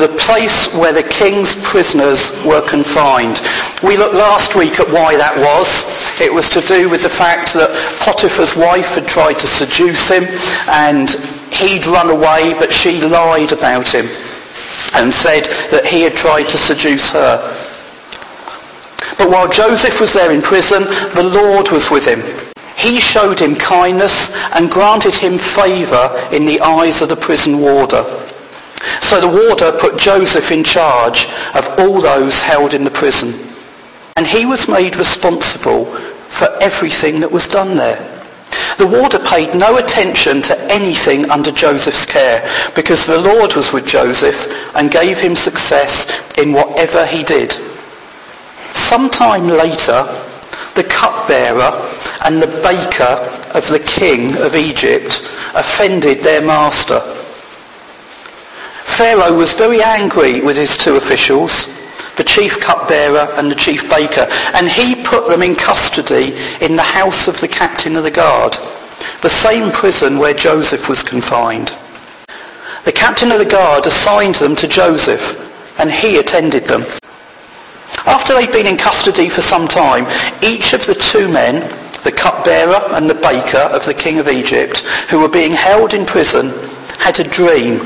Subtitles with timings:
[0.01, 3.39] the place where the king's prisoners were confined.
[3.83, 5.85] We looked last week at why that was.
[6.19, 7.69] It was to do with the fact that
[8.01, 10.23] Potiphar's wife had tried to seduce him
[10.69, 11.07] and
[11.53, 14.09] he'd run away, but she lied about him
[14.93, 17.37] and said that he had tried to seduce her.
[19.17, 22.21] But while Joseph was there in prison, the Lord was with him.
[22.77, 28.03] He showed him kindness and granted him favour in the eyes of the prison warder.
[29.01, 33.33] So the warder put Joseph in charge of all those held in the prison.
[34.17, 38.22] And he was made responsible for everything that was done there.
[38.77, 42.41] The warder paid no attention to anything under Joseph's care
[42.75, 46.07] because the Lord was with Joseph and gave him success
[46.37, 47.53] in whatever he did.
[48.73, 50.03] Sometime later,
[50.75, 51.71] the cupbearer
[52.25, 55.21] and the baker of the king of Egypt
[55.55, 56.99] offended their master.
[58.83, 61.82] Pharaoh was very angry with his two officials,
[62.15, 66.81] the chief cupbearer and the chief baker, and he put them in custody in the
[66.81, 68.57] house of the captain of the guard,
[69.21, 71.73] the same prison where Joseph was confined.
[72.85, 75.39] The captain of the guard assigned them to Joseph,
[75.79, 76.83] and he attended them.
[78.05, 80.05] After they'd been in custody for some time,
[80.41, 81.61] each of the two men,
[82.03, 84.79] the cupbearer and the baker of the king of Egypt,
[85.09, 86.49] who were being held in prison,
[86.99, 87.77] had a dream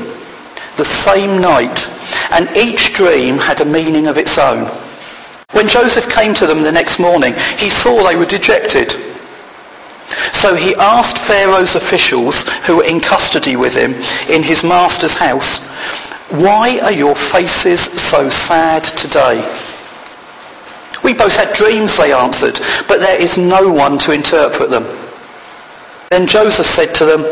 [0.76, 1.88] the same night,
[2.30, 4.66] and each dream had a meaning of its own.
[5.52, 8.92] When Joseph came to them the next morning, he saw they were dejected.
[10.32, 13.94] So he asked Pharaoh's officials who were in custody with him
[14.30, 15.66] in his master's house,
[16.30, 19.40] why are your faces so sad today?
[21.02, 24.84] We both had dreams, they answered, but there is no one to interpret them.
[26.10, 27.24] Then Joseph said to them,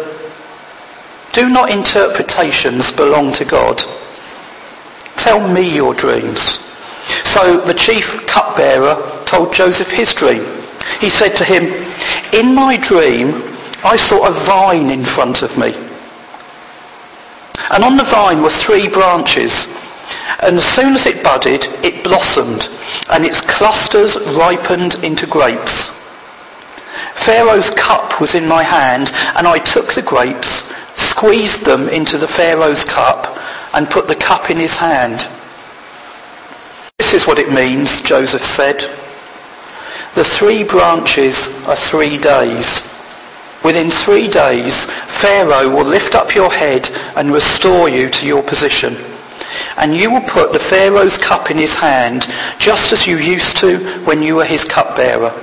[1.33, 3.83] do not interpretations belong to God?
[5.17, 6.61] Tell me your dreams.
[7.25, 10.45] So the chief cupbearer told Joseph his dream.
[11.01, 11.65] He said to him,
[12.33, 13.43] in my dream,
[13.85, 15.75] I saw a vine in front of me.
[17.73, 19.67] And on the vine were three branches.
[20.43, 22.69] And as soon as it budded, it blossomed,
[23.11, 25.91] and its clusters ripened into grapes.
[27.15, 32.29] Pharaoh's cup was in my hand, and I took the grapes, squeezed them into the
[32.29, 33.39] Pharaoh's cup,
[33.77, 35.29] and put the cup in his hand.
[36.99, 38.79] This is what it means, Joseph said.
[40.15, 42.95] The three branches are three days.
[43.63, 48.97] Within three days, Pharaoh will lift up your head and restore you to your position.
[49.77, 52.27] And you will put the Pharaoh's cup in his hand,
[52.59, 55.35] just as you used to when you were his cupbearer.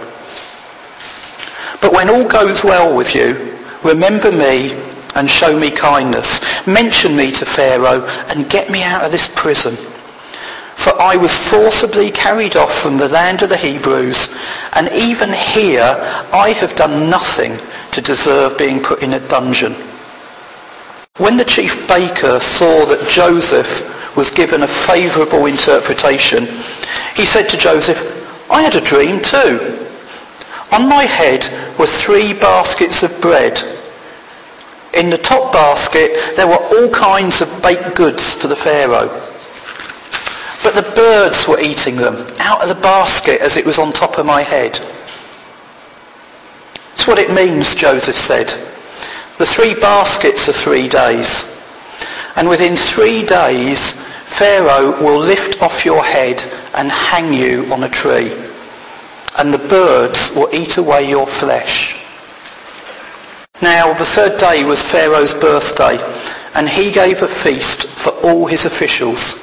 [1.81, 4.71] But when all goes well with you, remember me
[5.15, 6.41] and show me kindness.
[6.67, 9.75] Mention me to Pharaoh and get me out of this prison.
[10.75, 14.35] For I was forcibly carried off from the land of the Hebrews,
[14.73, 15.95] and even here
[16.33, 17.57] I have done nothing
[17.91, 19.73] to deserve being put in a dungeon.
[21.17, 26.47] When the chief baker saw that Joseph was given a favourable interpretation,
[27.15, 29.87] he said to Joseph, I had a dream too.
[30.71, 31.47] On my head
[31.77, 33.61] were three baskets of bread.
[34.93, 39.09] In the top basket there were all kinds of baked goods for the Pharaoh.
[40.63, 44.17] But the birds were eating them out of the basket as it was on top
[44.17, 44.79] of my head.
[46.89, 48.47] That's what it means, Joseph said.
[49.39, 51.49] The three baskets are three days.
[52.37, 56.43] And within three days, Pharaoh will lift off your head
[56.75, 58.31] and hang you on a tree.
[59.37, 62.02] And the birds will eat away your flesh.
[63.63, 65.97] Now, the third day was Pharaoh's birthday,
[66.53, 69.41] and he gave a feast for all his officials.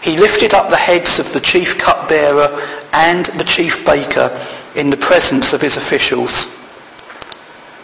[0.00, 2.56] He lifted up the heads of the chief cupbearer
[2.92, 4.30] and the chief baker
[4.76, 6.56] in the presence of his officials.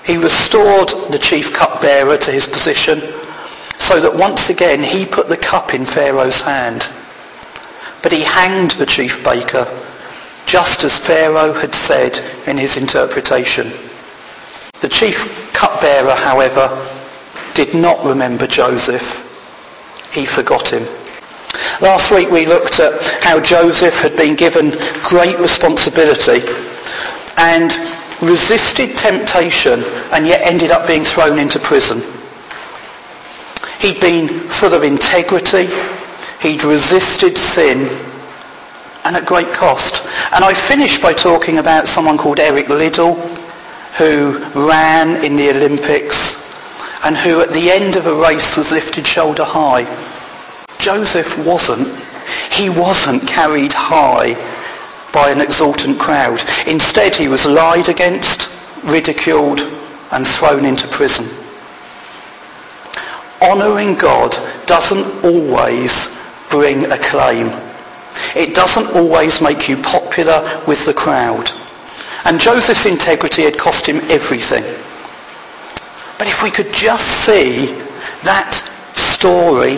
[0.05, 3.00] He restored the chief cupbearer to his position
[3.79, 6.88] so that once again he put the cup in Pharaoh's hand.
[8.00, 9.67] But he hanged the chief baker
[10.46, 13.72] just as Pharaoh had said in his interpretation.
[14.81, 16.69] The chief cupbearer, however,
[17.55, 19.23] did not remember Joseph.
[20.12, 20.87] He forgot him.
[21.81, 24.70] Last week we looked at how Joseph had been given
[25.02, 26.40] great responsibility
[27.38, 27.73] and
[28.23, 32.00] resisted temptation and yet ended up being thrown into prison.
[33.81, 35.69] He'd been full of integrity.
[36.40, 37.88] He'd resisted sin
[39.05, 40.06] and at great cost.
[40.32, 43.14] And I finished by talking about someone called Eric Liddell
[43.98, 46.37] who ran in the Olympics
[47.04, 49.84] and who at the end of a race was lifted shoulder high.
[50.78, 51.88] Joseph wasn't.
[52.50, 54.34] He wasn't carried high
[55.12, 56.43] by an exultant crowd.
[56.66, 58.50] Instead, he was lied against,
[58.84, 59.60] ridiculed,
[60.12, 61.26] and thrown into prison.
[63.40, 66.14] Honouring God doesn't always
[66.50, 67.50] bring acclaim.
[68.34, 71.50] It doesn't always make you popular with the crowd.
[72.26, 74.64] And Joseph's integrity had cost him everything.
[76.19, 77.67] But if we could just see
[78.25, 78.55] that
[78.94, 79.76] story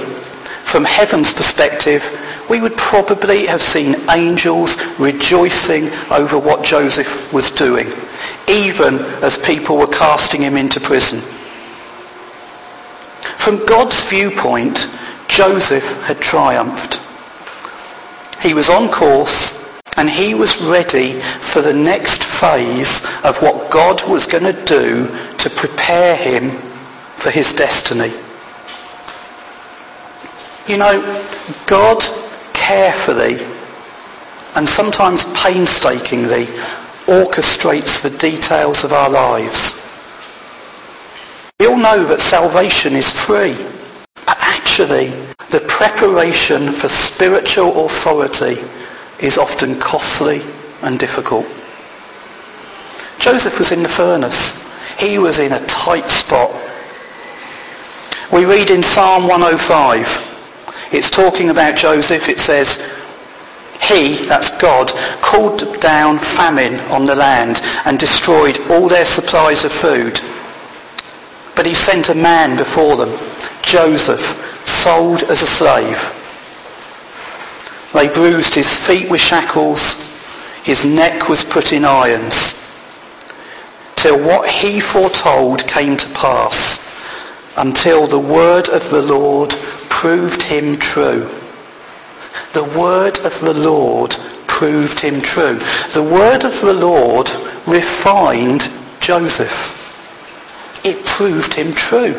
[0.65, 2.03] from heaven's perspective,
[2.49, 7.93] we would probably have seen angels rejoicing over what Joseph was doing,
[8.49, 11.21] even as people were casting him into prison.
[13.37, 14.89] From God's viewpoint,
[15.29, 16.99] Joseph had triumphed.
[18.43, 19.59] He was on course
[19.99, 25.07] and he was ready for the next phase of what God was going to do
[25.39, 26.51] to prepare him
[27.17, 28.13] for his destiny.
[30.69, 31.25] You know,
[31.67, 32.03] God
[32.53, 33.39] carefully
[34.55, 36.47] and sometimes painstakingly
[37.07, 39.75] orchestrates the details of our lives.
[41.59, 43.57] We all know that salvation is free,
[44.27, 45.09] but actually
[45.51, 48.63] the preparation for spiritual authority
[49.19, 50.43] is often costly
[50.83, 51.47] and difficult.
[53.19, 54.65] Joseph was in the furnace.
[54.99, 56.51] He was in a tight spot.
[58.33, 62.77] We read in Psalm 105, it's talking about Joseph, it says,
[63.81, 64.91] he, that's God,
[65.23, 70.21] called down famine on the land and destroyed all their supplies of food.
[71.57, 73.19] But he sent a man before them,
[73.63, 76.15] Joseph, sold as a slave.
[77.95, 79.95] They bruised his feet with shackles,
[80.65, 82.58] his neck was put in irons,
[83.99, 86.79] till what he foretold came to pass,
[87.57, 89.51] until the word of the Lord
[89.91, 91.29] proved him true.
[92.53, 94.13] The word of the Lord
[94.47, 95.59] proved him true.
[95.95, 97.29] The word of the Lord
[97.67, 99.75] refined Joseph.
[100.85, 102.15] It proved him true.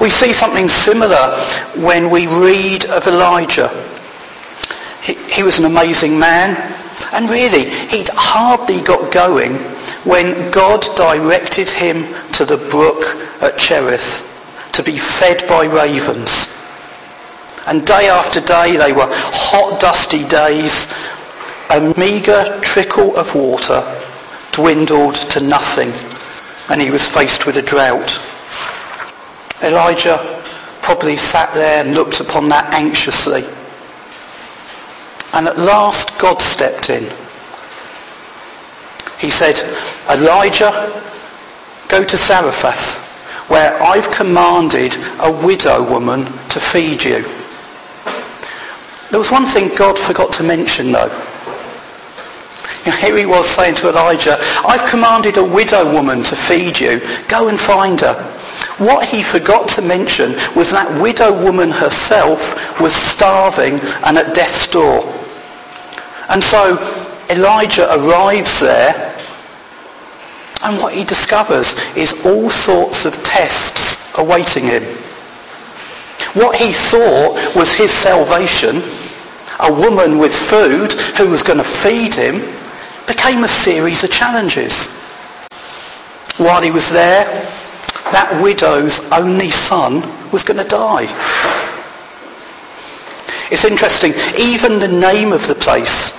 [0.00, 1.36] We see something similar
[1.74, 3.68] when we read of Elijah.
[5.02, 6.56] He, he, was an amazing man,
[7.12, 9.58] and really, he'd hardly got going
[10.04, 14.26] when God directed him to the brook at Cherith
[14.72, 16.56] to be fed by ravens.
[17.66, 20.92] And day after day, they were hot, dusty days.
[21.70, 23.84] A meagre trickle of water
[24.52, 25.92] dwindled to nothing,
[26.70, 28.18] and he was faced with a drought.
[29.62, 30.18] Elijah
[30.82, 33.44] probably sat there and looked upon that anxiously.
[35.34, 37.04] And at last God stepped in.
[39.20, 39.60] He said,
[40.08, 40.72] Elijah,
[41.88, 42.96] go to Zarephath,
[43.50, 47.22] where I've commanded a widow woman to feed you.
[49.10, 51.12] There was one thing God forgot to mention though.
[52.86, 56.80] You know, here he was saying to Elijah, I've commanded a widow woman to feed
[56.80, 57.02] you.
[57.28, 58.14] Go and find her.
[58.78, 64.66] What he forgot to mention was that widow woman herself was starving and at death's
[64.66, 65.02] door.
[66.30, 66.78] And so
[67.28, 69.09] Elijah arrives there
[70.62, 74.82] and what he discovers is all sorts of tests awaiting him.
[76.34, 78.82] What he thought was his salvation,
[79.60, 82.40] a woman with food who was going to feed him,
[83.06, 84.86] became a series of challenges.
[86.36, 87.24] While he was there,
[88.12, 91.06] that widow's only son was going to die.
[93.50, 96.12] It's interesting, even the name of the place,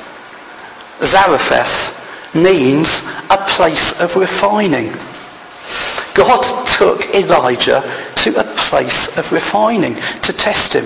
[1.01, 2.00] Zarephath,
[2.33, 4.91] means a place of refining.
[6.13, 7.81] God took Elijah
[8.17, 10.85] to a place of refining to test him.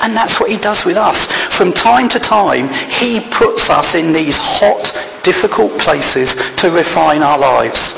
[0.00, 1.26] And that's what he does with us.
[1.54, 7.38] From time to time, he puts us in these hot, difficult places to refine our
[7.38, 7.92] lives.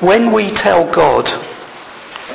[0.00, 1.28] When we tell God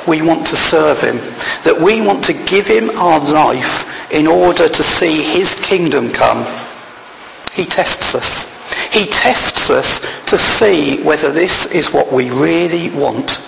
[0.06, 1.16] we want to serve him,
[1.64, 6.46] that we want to give him our life in order to see his kingdom come,
[7.52, 8.53] He tests us.
[8.94, 13.40] He tests us to see whether this is what we really want.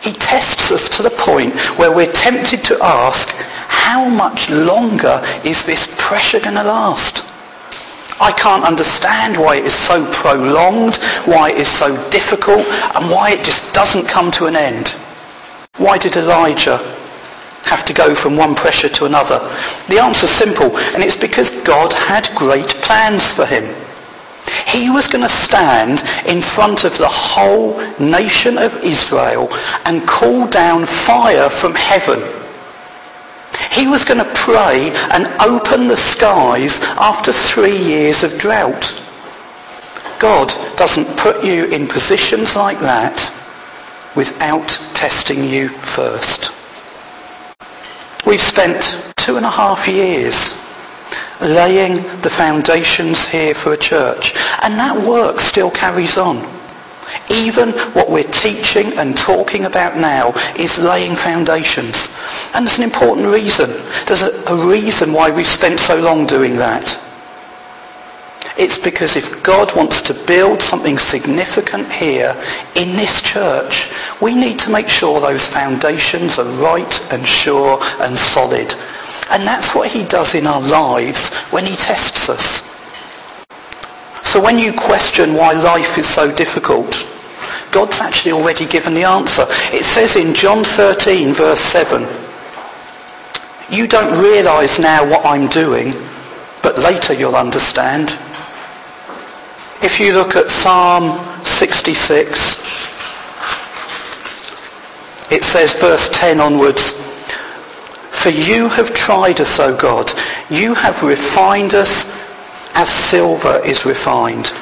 [0.00, 3.28] He tests us to the point where we're tempted to ask,
[3.66, 7.24] how much longer is this pressure going to last?
[8.20, 13.32] I can't understand why it is so prolonged, why it is so difficult, and why
[13.32, 14.90] it just doesn't come to an end.
[15.78, 16.78] Why did Elijah
[17.64, 19.38] have to go from one pressure to another?
[19.88, 23.64] The answer's simple, and it's because God had great plans for him.
[24.66, 29.48] He was going to stand in front of the whole nation of Israel
[29.84, 32.22] and call down fire from heaven.
[33.70, 38.98] He was going to pray and open the skies after three years of drought.
[40.18, 43.32] God doesn't put you in positions like that
[44.14, 46.52] without testing you first.
[48.32, 50.58] We've spent two and a half years
[51.42, 54.32] laying the foundations here for a church.
[54.62, 56.38] And that work still carries on.
[57.30, 62.08] Even what we're teaching and talking about now is laying foundations.
[62.54, 63.68] And there's an important reason.
[64.06, 67.01] There's a, a reason why we've spent so long doing that.
[68.58, 72.36] It's because if God wants to build something significant here
[72.76, 73.90] in this church,
[74.20, 78.74] we need to make sure those foundations are right and sure and solid.
[79.30, 82.60] And that's what he does in our lives when he tests us.
[84.22, 87.06] So when you question why life is so difficult,
[87.70, 89.46] God's actually already given the answer.
[89.72, 92.06] It says in John 13 verse 7,
[93.70, 95.94] you don't realize now what I'm doing,
[96.62, 98.18] but later you'll understand.
[99.82, 102.30] If you look at Psalm 66,
[105.32, 106.92] it says verse 10 onwards,
[108.10, 110.12] for you have tried us, O God.
[110.48, 112.04] You have refined us
[112.74, 114.52] as silver is refined.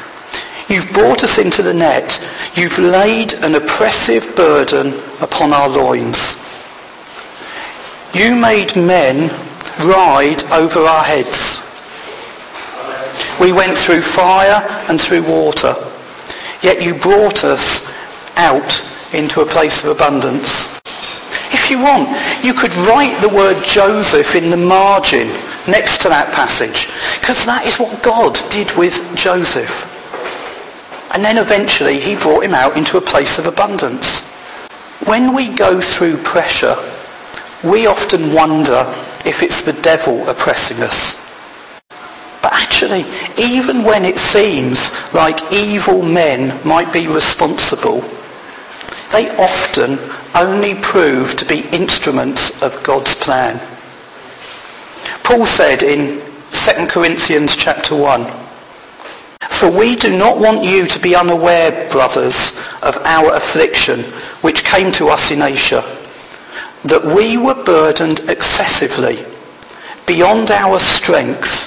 [0.68, 2.18] You've brought us into the net.
[2.54, 6.36] You've laid an oppressive burden upon our loins.
[8.14, 9.28] You made men
[9.80, 11.69] ride over our heads.
[13.40, 15.74] We went through fire and through water,
[16.62, 17.90] yet you brought us
[18.36, 20.80] out into a place of abundance
[21.52, 22.08] If you want.
[22.44, 25.28] You could write the word Joseph in the margin
[25.68, 26.88] next to that passage
[27.20, 29.86] because that is what God did with Joseph.
[31.12, 34.28] And then eventually he brought him out into a place of abundance.
[35.06, 36.76] When we go through pressure,
[37.64, 38.86] we often wonder
[39.26, 41.16] if it's the devil oppressing us.
[42.60, 43.06] Actually,
[43.38, 48.02] even when it seems like evil men might be responsible,
[49.12, 49.98] they often
[50.34, 53.58] only prove to be instruments of God's plan.
[55.24, 56.20] Paul said in
[56.52, 58.26] 2 Corinthians chapter 1,
[59.48, 64.00] For we do not want you to be unaware, brothers, of our affliction
[64.42, 65.82] which came to us in Asia,
[66.84, 69.24] that we were burdened excessively,
[70.06, 71.59] beyond our strength,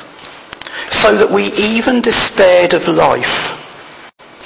[1.04, 3.60] so that we even despaired of life.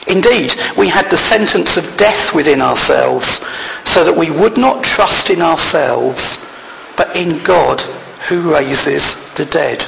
[0.08, 3.46] Indeed, we had the sentence of death within ourselves,
[3.86, 6.44] so that we would not trust in ourselves,
[6.98, 7.80] but in God
[8.28, 9.86] who raises the dead.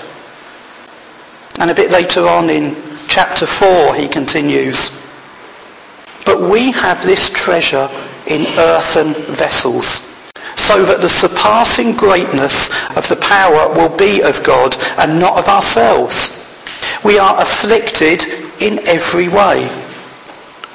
[1.57, 4.91] And a bit later on in chapter 4 he continues,
[6.23, 7.89] But we have this treasure
[8.27, 10.05] in earthen vessels,
[10.55, 15.47] so that the surpassing greatness of the power will be of God and not of
[15.47, 16.38] ourselves.
[17.03, 18.25] We are afflicted
[18.61, 19.69] in every way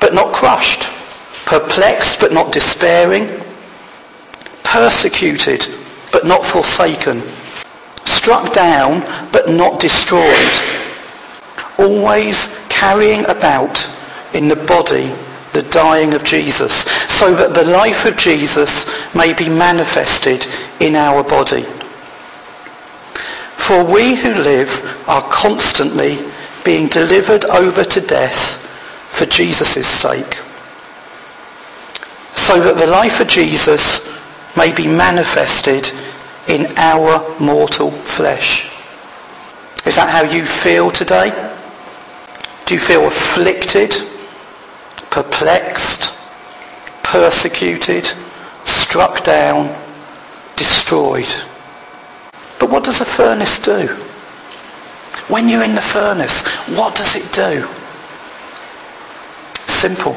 [0.00, 0.82] but not crushed,
[1.46, 3.28] perplexed but not despairing,
[4.62, 5.66] persecuted
[6.12, 7.22] but not forsaken,
[8.04, 9.00] struck down
[9.32, 10.60] but not destroyed,
[11.78, 13.88] always carrying about
[14.32, 15.12] in the body
[15.52, 20.46] the dying of Jesus, so that the life of Jesus may be manifested
[20.80, 21.64] in our body.
[23.66, 26.18] For we who live are constantly
[26.66, 28.58] being delivered over to death
[29.08, 30.34] for Jesus' sake,
[32.34, 34.14] so that the life of Jesus
[34.54, 35.90] may be manifested
[36.46, 38.70] in our mortal flesh.
[39.86, 41.30] Is that how you feel today?
[42.66, 43.94] Do you feel afflicted,
[45.08, 46.12] perplexed,
[47.02, 48.12] persecuted,
[48.66, 49.74] struck down,
[50.54, 51.34] destroyed?
[52.58, 53.88] But what does a furnace do?
[55.28, 56.46] When you're in the furnace,
[56.76, 57.66] what does it do?
[59.84, 60.16] simple.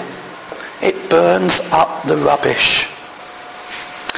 [0.82, 2.88] It burns up the rubbish.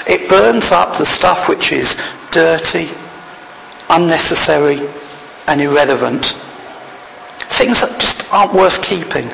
[0.05, 1.97] It burns up the stuff which is
[2.29, 2.89] dirty,
[3.89, 4.79] unnecessary
[5.47, 6.35] and irrelevant.
[7.59, 9.27] things that just aren't worth keeping,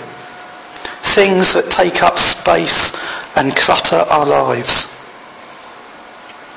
[1.14, 2.94] things that take up space
[3.36, 4.95] and clutter our lives.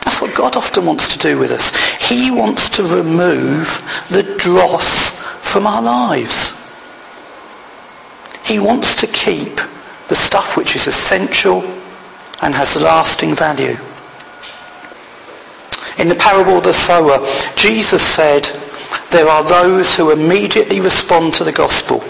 [0.08, 1.70] That's what God often wants to do with us.
[2.00, 3.68] He wants to remove
[4.08, 6.58] the dross from our lives.
[8.42, 9.60] He wants to keep
[10.08, 11.60] the stuff which is essential
[12.40, 13.76] and has lasting value.
[15.98, 17.18] In the parable of the sower,
[17.54, 18.44] Jesus said,
[19.10, 22.02] there are those who immediately respond to the gospel,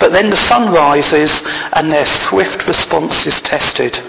[0.00, 4.00] but then the sun rises and their swift response is tested.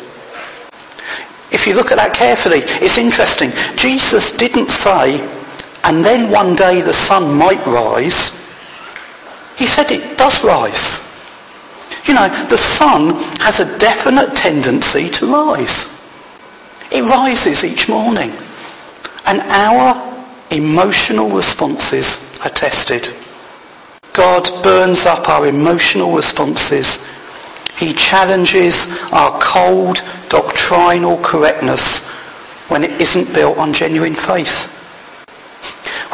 [1.51, 3.51] If you look at that carefully, it's interesting.
[3.75, 5.21] Jesus didn't say,
[5.83, 8.31] and then one day the sun might rise.
[9.57, 11.01] He said it does rise.
[12.05, 15.93] You know, the sun has a definite tendency to rise.
[16.91, 18.31] It rises each morning.
[19.25, 20.17] And our
[20.51, 23.13] emotional responses are tested.
[24.13, 27.05] God burns up our emotional responses.
[27.77, 32.07] He challenges our cold doctrinal correctness
[32.69, 34.73] when it isn't built on genuine faith.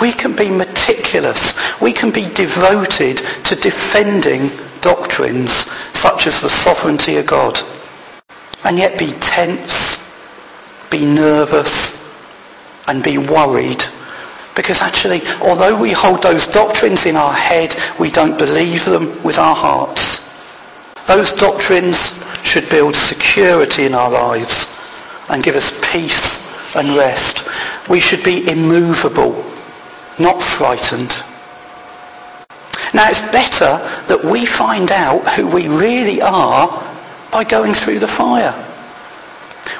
[0.01, 1.57] We can be meticulous.
[1.81, 4.51] We can be devoted to defending
[4.81, 7.59] doctrines such as the sovereignty of God
[8.65, 10.13] and yet be tense,
[10.89, 12.03] be nervous
[12.87, 13.83] and be worried
[14.55, 19.39] because actually although we hold those doctrines in our head we don't believe them with
[19.39, 20.22] our hearts.
[21.07, 24.79] Those doctrines should build security in our lives
[25.29, 26.43] and give us peace
[26.75, 27.47] and rest.
[27.89, 29.43] We should be immovable,
[30.19, 31.11] not frightened.
[32.93, 36.67] Now it's better that we find out who we really are
[37.31, 38.51] by going through the fire.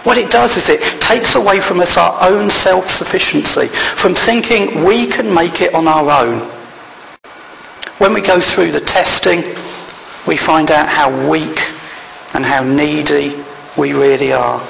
[0.03, 5.07] What it does is it takes away from us our own self-sufficiency, from thinking we
[5.07, 6.39] can make it on our own.
[7.99, 9.43] When we go through the testing,
[10.27, 11.59] we find out how weak
[12.33, 13.43] and how needy
[13.77, 14.61] we really are.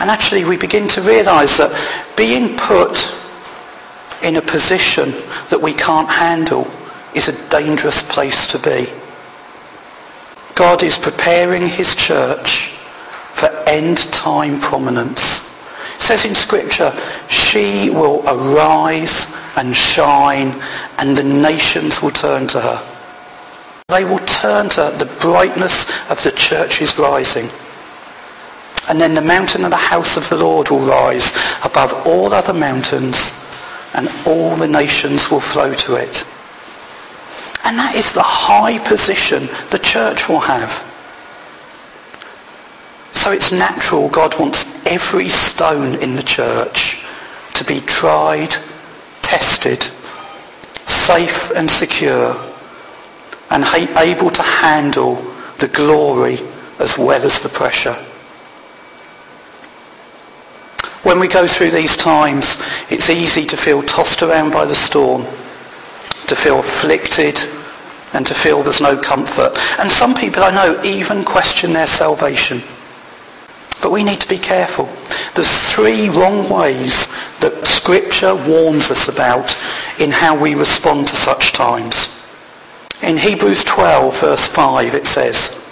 [0.00, 1.72] And actually we begin to realize that
[2.16, 3.14] being put
[4.22, 5.10] in a position
[5.50, 6.66] that we can't handle
[7.14, 8.86] is a dangerous place to be.
[10.54, 12.68] God is preparing his church
[13.32, 15.50] for end time prominence.
[15.96, 16.92] It says in scripture,
[17.28, 20.60] she will arise and shine
[20.98, 22.93] and the nations will turn to her.
[23.88, 24.94] They will turn to.
[24.98, 27.50] The brightness of the church's rising.
[28.88, 32.54] And then the mountain of the house of the Lord will rise above all other
[32.54, 33.38] mountains
[33.92, 36.24] and all the nations will flow to it.
[37.64, 40.72] And that is the high position the church will have.
[43.12, 47.04] So it's natural God wants every stone in the church
[47.52, 48.54] to be tried,
[49.20, 49.82] tested,
[50.86, 52.34] safe and secure,
[53.50, 53.64] and
[53.98, 55.16] able to handle
[55.58, 56.38] the glory
[56.78, 57.96] as well as the pressure.
[61.04, 62.56] When we go through these times,
[62.90, 65.24] it's easy to feel tossed around by the storm,
[66.28, 67.38] to feel afflicted,
[68.14, 69.58] and to feel there's no comfort.
[69.78, 72.62] And some people I know even question their salvation.
[73.82, 74.88] But we need to be careful.
[75.34, 77.06] There's three wrong ways
[77.40, 79.54] that Scripture warns us about
[80.00, 82.13] in how we respond to such times.
[83.02, 85.66] In Hebrews 12, verse 5, it says,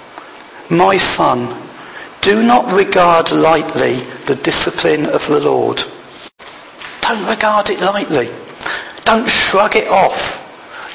[0.70, 1.56] My son,
[2.20, 3.94] do not regard lightly
[4.26, 5.82] the discipline of the Lord.
[7.00, 8.28] Don't regard it lightly.
[9.04, 10.38] Don't shrug it off.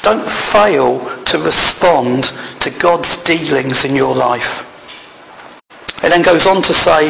[0.04, 4.64] Don't fail to respond to God's dealings in your life.
[6.04, 7.10] It then goes on to say,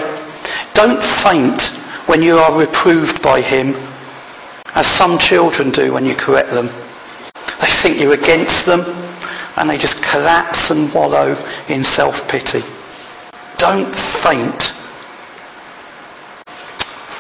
[0.74, 1.62] don't faint
[2.08, 3.76] when you are reproved by him,
[4.76, 6.68] as some children do when you correct them.
[7.60, 8.82] They think you're against them,
[9.58, 11.36] and they just collapse and wallow
[11.68, 12.62] in self-pity.
[13.58, 14.74] Don't faint.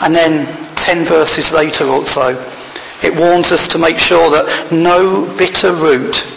[0.02, 0.45] And then
[0.76, 2.30] 10 verses later or so,
[3.04, 6.28] it warns us to make sure that no bitter root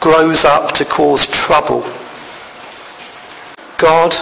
[0.00, 1.82] grows up to cause trouble.
[3.78, 4.12] God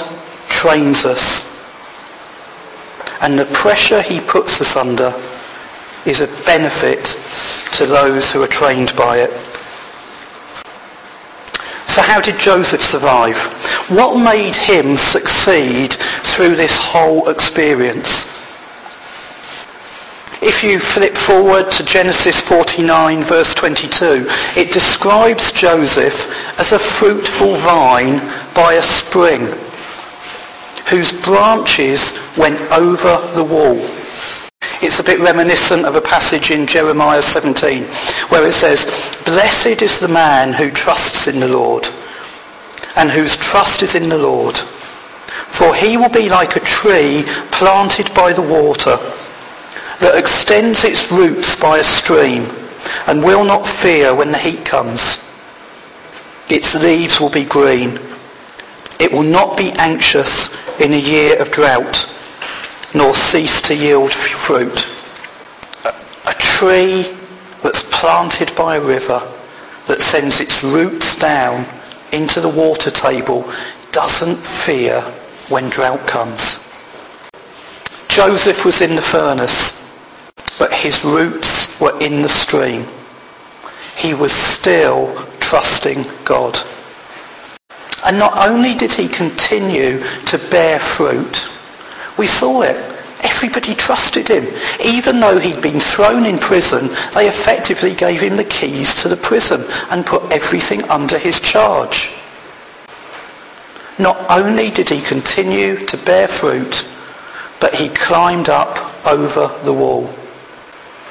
[0.49, 1.49] trains us.
[3.23, 5.15] And the pressure he puts us under
[6.07, 7.05] is a benefit
[7.75, 9.31] to those who are trained by it.
[11.99, 13.37] So how did Joseph survive?
[13.91, 18.23] What made him succeed through this whole experience?
[20.41, 26.31] If you flip forward to Genesis 49 verse 22, it describes Joseph
[26.61, 28.21] as a fruitful vine
[28.55, 29.47] by a spring
[30.89, 33.98] whose branches went over the wall.
[34.81, 37.85] It It's a bit reminiscent of a passage in Jeremiah 17
[38.31, 38.85] where it says,
[39.25, 41.89] Blessed is the man who trusts in the Lord
[42.97, 44.57] and whose trust is in the Lord.
[44.57, 48.97] For he will be like a tree planted by the water
[50.01, 52.47] that extends its roots by a stream
[53.07, 55.25] and will not fear when the heat comes.
[56.49, 57.99] Its leaves will be green.
[59.01, 60.49] It will not be anxious
[60.81, 62.09] in a year of drought,
[62.95, 64.89] nor cease to yield fruit.
[65.85, 65.95] A,
[66.29, 67.15] a tree
[67.63, 69.21] that's planted by a river
[69.87, 71.67] that sends its roots down
[72.13, 73.51] into the water table
[73.93, 75.01] doesn't fear
[75.49, 76.65] when drought comes.
[78.09, 79.75] Joseph was in the furnace,
[80.59, 82.85] but his roots were in the stream.
[83.97, 86.59] He was still trusting God.
[88.05, 91.49] And not only did he continue to bear fruit,
[92.19, 92.77] we saw it.
[93.23, 94.47] Everybody trusted him.
[94.85, 99.17] Even though he'd been thrown in prison, they effectively gave him the keys to the
[99.17, 102.11] prison and put everything under his charge.
[103.99, 106.87] Not only did he continue to bear fruit,
[107.61, 110.09] but he climbed up over the wall.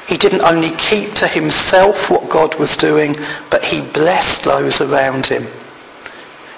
[0.07, 3.13] He didn't only keep to himself what God was doing,
[3.49, 5.45] but he blessed those around him.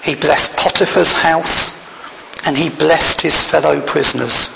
[0.04, 1.79] He blessed Potiphar's house
[2.46, 4.48] and he blessed his fellow prisoners.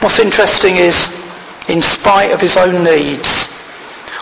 [0.00, 1.08] What's interesting is,
[1.68, 3.52] in spite of his own needs,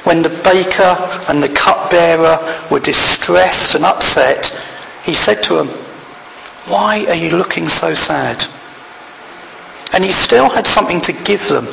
[0.05, 0.97] when the baker
[1.29, 2.39] and the cupbearer
[2.71, 4.57] were distressed and upset,
[5.05, 5.69] he said to them,
[6.69, 8.45] why are you looking so sad?
[9.93, 11.67] And he still had something to give them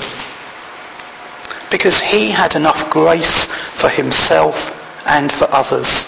[1.72, 6.06] because he had enough grace for himself and for others.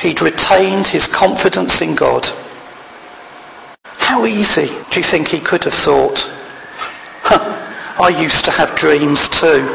[0.00, 2.28] He'd retained his confidence in God.
[4.12, 6.18] How easy do you think he could have thought?
[7.22, 7.40] Huh,
[7.98, 9.74] I used to have dreams too.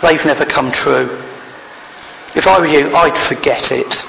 [0.00, 1.10] They've never come true.
[2.34, 4.02] If I were you, I'd forget it.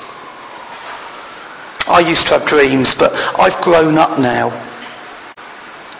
[1.85, 4.51] I used to have dreams, but I've grown up now.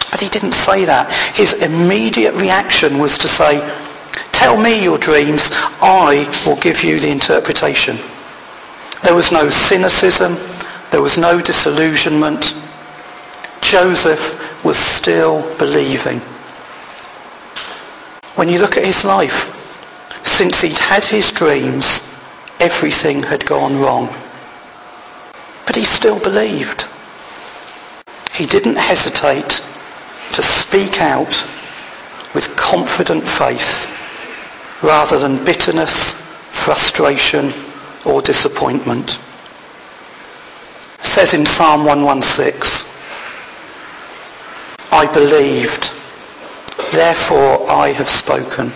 [0.10, 1.12] But he didn't say that.
[1.36, 3.60] His immediate reaction was to say,
[4.32, 5.50] tell me your dreams,
[5.82, 7.98] I will give you the interpretation.
[9.04, 10.38] There was no cynicism.
[10.90, 12.63] There was no disillusionment.
[13.74, 16.20] Joseph was still believing.
[18.36, 19.50] When you look at his life,
[20.24, 22.16] since he'd had his dreams,
[22.60, 24.16] everything had gone wrong.
[25.66, 26.86] But he still believed.
[28.36, 29.64] He didn't hesitate
[30.34, 31.34] to speak out
[32.36, 33.90] with confident faith
[34.84, 36.12] rather than bitterness,
[36.52, 37.52] frustration,
[38.06, 39.18] or disappointment.
[41.00, 42.83] It says in Psalm 116,
[45.04, 45.92] I believed,
[46.94, 48.72] therefore I have spoken.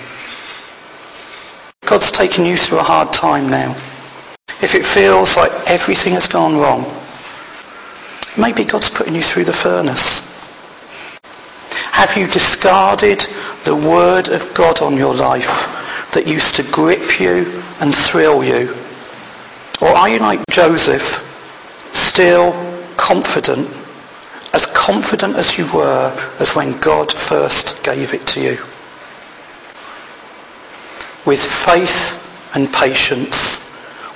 [1.85, 3.71] God's taken you through a hard time now.
[4.61, 6.83] If it feels like everything has gone wrong,
[8.37, 10.19] maybe God's putting you through the furnace.
[11.93, 13.25] Have you discarded
[13.63, 18.75] the word of God on your life that used to grip you and thrill you?
[19.81, 21.23] Or are you like Joseph,
[21.93, 22.51] still
[22.97, 23.76] confident,
[24.53, 28.57] as confident as you were as when God first gave it to you?
[31.25, 32.23] With faith
[32.55, 33.63] and patience,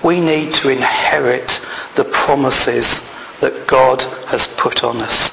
[0.03, 1.59] we need to inherit
[1.95, 3.09] the promises
[3.41, 5.29] that God has put on us.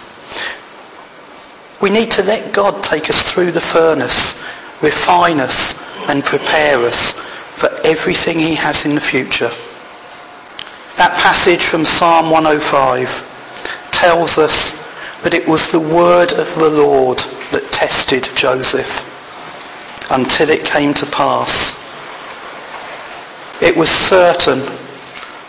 [1.81, 4.43] We need to let God take us through the furnace,
[4.83, 9.51] refine us and prepare us for everything he has in the future.
[10.97, 14.78] That passage from Psalm 105 tells us
[15.29, 17.19] that it was the word of the Lord
[17.53, 19.05] that tested Joseph
[20.11, 21.77] until it came to pass.
[23.61, 24.61] It was certain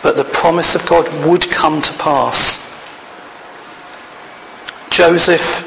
[0.02, 2.60] that the promise of God would come to pass.
[4.90, 5.64] Joseph